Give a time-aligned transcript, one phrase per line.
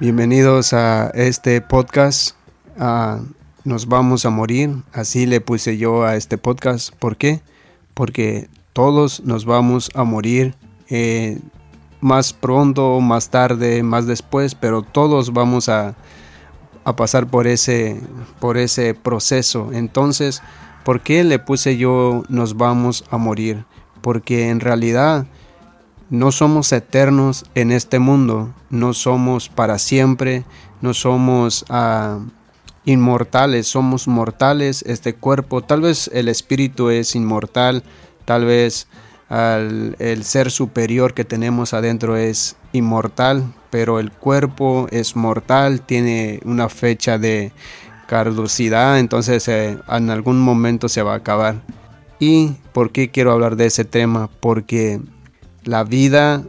[0.00, 2.36] Bienvenidos a este podcast.
[3.64, 4.70] nos vamos a morir.
[4.92, 6.94] Así le puse yo a este podcast.
[6.94, 7.40] ¿Por qué?
[7.94, 10.54] Porque todos nos vamos a morir.
[10.88, 11.40] Eh,
[12.00, 15.96] más pronto, más tarde, más después, pero todos vamos a,
[16.84, 18.00] a pasar por ese,
[18.38, 19.70] por ese proceso.
[19.72, 20.42] Entonces,
[20.84, 23.64] ¿por qué le puse yo nos vamos a morir?
[24.00, 25.26] Porque en realidad
[26.10, 30.44] no somos eternos en este mundo, no somos para siempre,
[30.80, 32.24] no somos uh,
[32.84, 37.82] inmortales, somos mortales, este cuerpo, tal vez el espíritu es inmortal,
[38.24, 38.88] tal vez
[39.30, 46.70] el ser superior que tenemos adentro es inmortal, pero el cuerpo es mortal, tiene una
[46.70, 47.52] fecha de
[48.06, 51.56] caducidad, entonces eh, en algún momento se va a acabar.
[52.18, 54.30] ¿Y por qué quiero hablar de ese tema?
[54.40, 55.00] Porque
[55.68, 56.44] la vida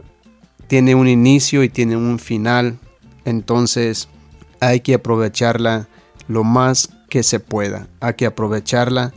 [0.66, 2.78] tiene un inicio y tiene un final,
[3.26, 4.08] entonces
[4.60, 5.88] hay que aprovecharla
[6.26, 7.86] lo más que se pueda.
[8.00, 9.12] Hay que aprovecharla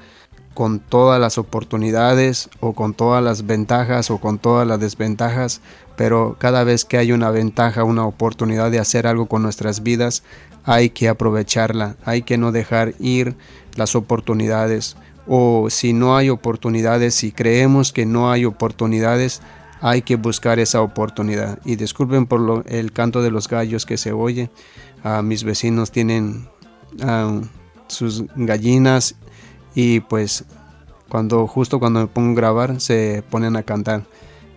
[0.54, 5.62] con todas las oportunidades o con todas las ventajas o con todas las desventajas,
[5.96, 10.24] pero cada vez que hay una ventaja, una oportunidad de hacer algo con nuestras vidas,
[10.66, 13.38] hay que aprovecharla, hay que no dejar ir
[13.78, 19.42] las oportunidades o si no hay oportunidades, si creemos que no hay oportunidades,
[19.84, 21.59] hay que buscar esa oportunidad.
[21.66, 24.50] Y disculpen por lo, el canto de los gallos que se oye.
[25.03, 26.48] a mis vecinos tienen
[27.88, 29.16] sus gallinas
[29.75, 30.45] y pues
[31.09, 34.06] cuando justo cuando me pongo a grabar se ponen a cantar.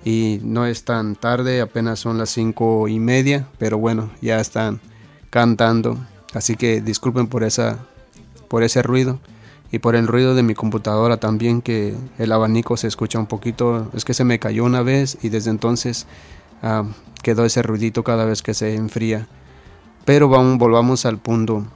[0.05, 4.81] Y no es tan tarde, apenas son las cinco y media, pero bueno, ya están
[5.31, 5.99] cantando.
[6.35, 7.81] Así que disculpen por esa
[8.47, 9.19] por ese ruido
[9.73, 13.91] y por el ruido de mi computadora también que el abanico se escucha un poquito
[13.95, 16.07] es que se me cayó una vez y desde entonces
[16.63, 16.85] ah,
[17.23, 19.27] quedó ese ruidito cada vez que se enfría.
[20.05, 21.67] Pero vamos volvamos al punto.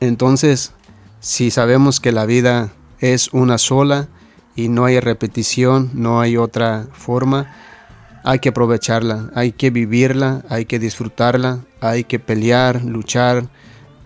[0.00, 0.72] Entonces
[1.20, 4.08] si sabemos que la vida es una sola
[4.54, 7.52] y no hay repetición no hay otra forma
[8.24, 13.48] hay que aprovecharla hay que vivirla hay que disfrutarla hay que pelear luchar.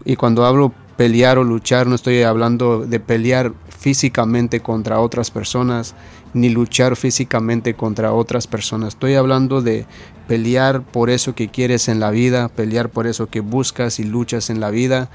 [0.04, 5.94] Y cuando hablo pelear o luchar, no estoy hablando de pelear físicamente contra otras personas,
[6.34, 8.88] ni luchar físicamente contra otras personas.
[8.88, 9.86] Estoy hablando de
[10.28, 14.50] pelear por eso que quieres en la vida, pelear por eso que buscas y luchas
[14.50, 15.08] en la vida,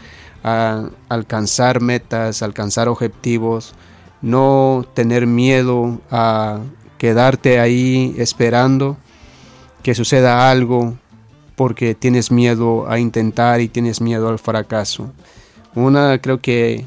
[0.43, 3.75] a alcanzar metas, alcanzar objetivos,
[4.23, 6.61] no tener miedo a
[6.97, 8.97] quedarte ahí esperando
[9.83, 10.95] que suceda algo
[11.55, 15.11] porque tienes miedo a intentar y tienes miedo al fracaso.
[15.75, 16.85] Una creo que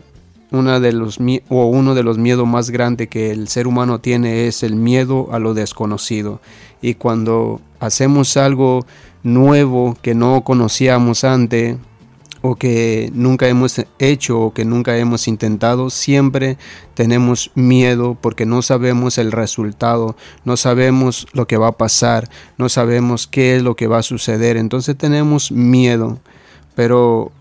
[0.50, 1.18] una de los
[1.48, 5.28] o uno de los miedos más grandes que el ser humano tiene es el miedo
[5.30, 6.40] a lo desconocido.
[6.80, 8.86] Y cuando hacemos algo
[9.22, 11.76] nuevo que no conocíamos antes
[12.40, 16.56] o que nunca hemos hecho o que nunca hemos intentado, siempre
[16.94, 22.68] tenemos miedo porque no sabemos el resultado, no sabemos lo que va a pasar, no
[22.68, 26.20] sabemos qué es lo que va a suceder, entonces tenemos miedo.
[26.76, 27.32] Pero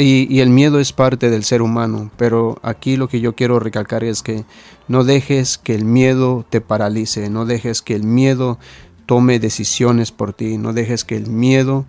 [0.00, 4.04] y, el miedo es parte del ser humano, pero aquí lo que yo quiero recalcar
[4.04, 4.44] es que
[4.86, 8.58] no dejes que el miedo te paralice, no dejes que el miedo
[9.06, 11.84] tome decisiones por ti, no dejes que el miedo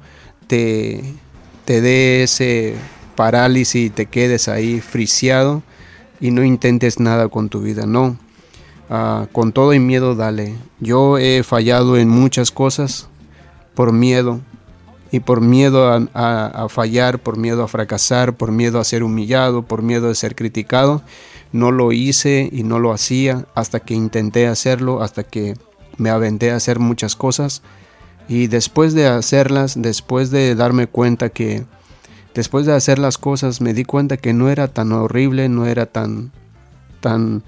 [0.47, 1.03] te,
[1.65, 2.75] te dé ese
[3.15, 5.61] parálisis y te quedes ahí friciado
[6.19, 8.17] y no intentes nada con tu vida, no.
[8.89, 10.55] Ah, con todo y miedo dale.
[10.79, 13.07] Yo he fallado en muchas cosas
[13.75, 14.41] por miedo,
[15.11, 19.81] y por miedo a, fallar, por miedo a fracasar, por miedo a ser humillado, por
[19.81, 21.01] miedo a ser criticado,
[21.51, 25.55] no lo hice y no lo hacía hasta que intenté hacerlo, hasta que
[25.97, 27.63] me aventé a hacer muchas cosas.
[28.27, 31.65] Y después de hacerlas, después de darme cuenta que
[32.35, 35.87] después de hacer las cosas me di cuenta que no era tan horrible, no era
[35.87, 36.31] tan
[37.01, 37.41] tan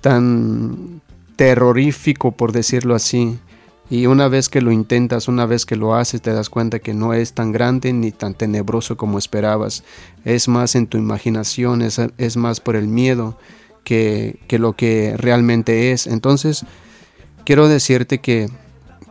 [0.00, 1.00] tan
[1.36, 3.38] terrorífico por decirlo así,
[3.88, 6.92] y una vez que lo intentas, una vez que lo haces, te das cuenta que
[6.92, 9.84] no es tan grande ni tan tenebroso como esperabas.
[10.24, 13.38] Es más en tu imaginación, es, más por el miedo
[13.84, 16.08] que, que, lo que realmente es.
[16.08, 16.64] Entonces,
[17.44, 18.48] quiero decirte que,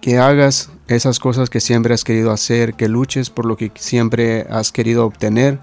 [0.01, 4.45] que hagas esas cosas que siempre has querido hacer, que luches por lo que siempre
[4.49, 5.59] has querido obtener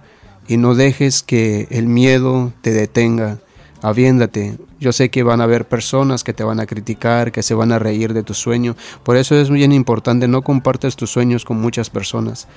[0.48, 3.38] y no dejes que el miedo te detenga
[3.82, 4.56] aviéndate.
[4.82, 7.70] Yo sé que van a haber personas que te van a criticar, que se van
[7.70, 8.74] a reír de tu sueño.
[9.04, 12.48] Por eso es bien importante, no compartes tus sueños con muchas personas.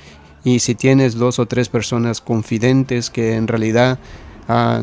[0.44, 4.00] Y si tienes dos o tres personas confidentes que en realidad
[4.48, 4.82] ah,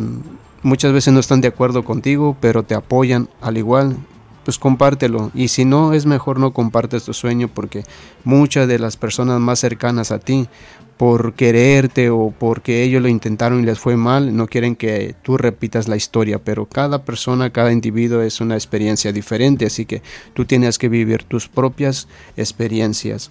[0.63, 3.97] muchas veces no están de acuerdo contigo, pero te apoyan al igual,
[4.45, 5.31] pues compártelo.
[5.35, 7.85] Y si no, es mejor no compartes tu sueño porque
[8.25, 10.49] muchas de las personas más cercanas a ti
[10.97, 15.37] por quererte o porque ellos lo intentaron y les fue mal, no quieren que tú
[15.37, 20.03] repitas la historia, pero cada persona, cada individuo es una experiencia diferente, así que
[20.33, 22.07] tú tienes que vivir tus propias
[22.37, 23.31] experiencias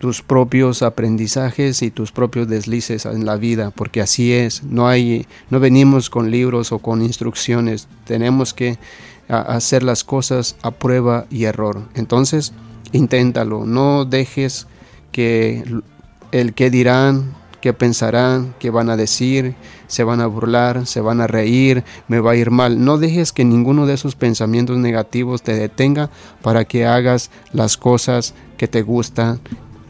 [0.00, 5.26] tus propios aprendizajes y tus propios deslices en la vida, porque así es, no hay
[5.50, 8.78] no venimos con libros o con instrucciones, tenemos que
[9.38, 11.82] hacer las cosas a prueba y error.
[11.94, 12.52] Entonces,
[12.92, 14.66] inténtalo, no dejes
[15.12, 15.64] que
[16.32, 19.54] el que dirán, que pensarán, que van a decir,
[19.86, 22.84] se van a burlar, se van a reír, me va a ir mal.
[22.84, 26.10] No dejes que ninguno de esos pensamientos negativos te detenga
[26.42, 29.40] para que hagas las cosas que te gustan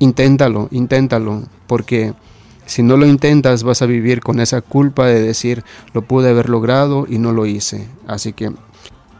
[0.01, 2.15] inténtalo, inténtalo, porque
[2.67, 6.49] si no lo intentas vas a vivir con esa culpa de decir lo pude haber
[6.49, 7.87] logrado y no lo hice.
[8.09, 8.51] Así que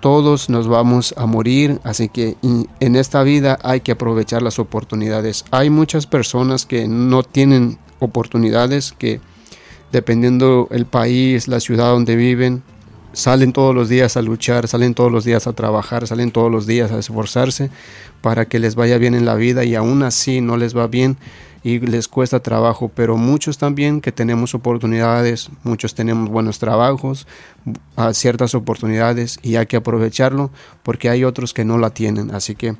[0.01, 5.45] todos nos vamos a morir, así que en esta vida hay que aprovechar las oportunidades.
[5.51, 9.21] Hay muchas personas que no tienen oportunidades, que
[9.93, 12.63] dependiendo el país, la ciudad donde viven,
[13.13, 16.67] salen todos los días a luchar, salen todos los días a trabajar, salen todos los
[16.67, 17.71] días a esforzarse
[18.21, 21.17] para que les vaya bien en la vida y aún así no les va bien
[21.63, 27.27] y les cuesta trabajo, pero muchos también que tenemos oportunidades, muchos tenemos buenos trabajos,
[28.13, 30.51] ciertas oportunidades y hay que aprovecharlo
[30.83, 32.77] porque hay otros que no la tienen, así que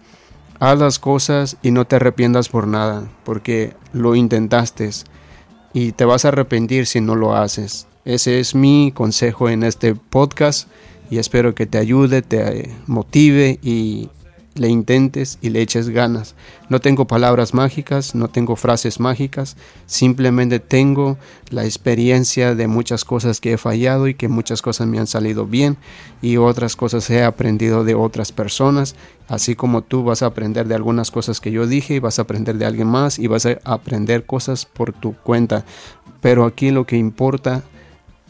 [0.61, 4.91] haz las cosas y no te arrepientas por nada, porque lo intentaste
[5.73, 7.87] y te vas a arrepentir si no lo haces.
[8.05, 10.69] Ese es mi consejo en este podcast
[11.11, 14.09] y espero que te ayude, te motive y
[14.61, 16.35] le intentes y le eches ganas.
[16.69, 21.17] No tengo palabras mágicas, no tengo frases mágicas, simplemente tengo
[21.49, 25.47] la experiencia de muchas cosas que he fallado y que muchas cosas me han salido
[25.47, 25.79] bien
[26.21, 28.97] y otras cosas he aprendido de otras personas,
[29.29, 32.23] así como tú vas a aprender de algunas cosas que yo dije y vas a
[32.23, 35.65] aprender de alguien más y vas a aprender cosas por tu cuenta.
[36.21, 37.63] Pero aquí lo que importa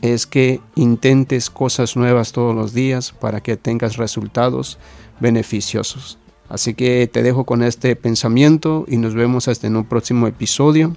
[0.00, 4.78] es que intentes cosas nuevas todos los días para que tengas resultados
[5.20, 6.19] beneficiosos.
[6.50, 10.96] Así que te dejo con este pensamiento y nos vemos hasta en un próximo episodio.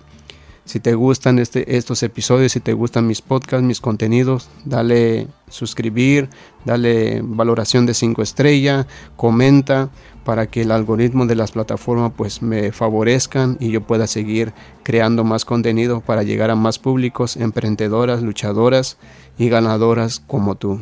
[0.66, 6.30] Si te gustan este, estos episodios, si te gustan mis podcasts, mis contenidos, dale suscribir,
[6.66, 9.90] dale valoración de 5 estrellas, comenta
[10.24, 15.24] para que el algoritmo de las plataformas pues me favorezcan y yo pueda seguir creando
[15.24, 18.98] más contenido para llegar a más públicos, emprendedoras, luchadoras
[19.38, 20.80] y ganadoras como tú.